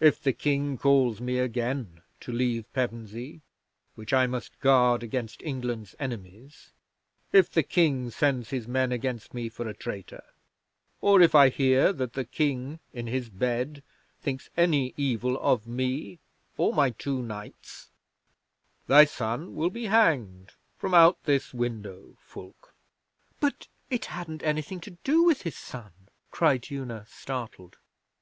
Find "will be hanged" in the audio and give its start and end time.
19.54-20.52